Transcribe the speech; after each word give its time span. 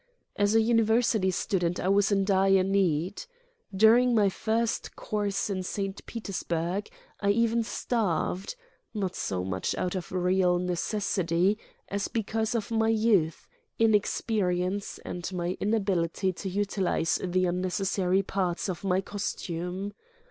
As 0.35 0.55
a 0.55 0.61
university 0.61 1.29
student 1.29 1.79
I 1.79 1.87
was 1.87 2.11
in 2.11 2.25
dire 2.25 2.63
need. 2.63 3.23
During 3.71 4.15
my 4.15 4.29
first 4.29 4.95
course 4.95 5.47
in 5.47 5.61
St. 5.61 6.03
Peters 6.07 6.41
burg 6.41 6.89
I 7.19 7.29
even 7.29 7.61
starved 7.61 8.55
not 8.95 9.13
so 9.15 9.43
much 9.43 9.75
out 9.75 9.93
of 9.93 10.11
real 10.11 10.57
ne 10.57 10.73
cessity 10.73 11.57
as 11.87 12.07
because 12.07 12.55
of 12.55 12.71
my 12.71 12.89
youth, 12.89 13.47
inexperience, 13.77 14.97
and 15.05 15.31
my 15.33 15.55
inability 15.59 16.33
to 16.33 16.49
utilize 16.49 17.19
the 17.23 17.45
unnecessary 17.45 18.23
parts 18.23 18.69
of 18.69 18.83
my 18.83 19.01
costume. 19.01 19.93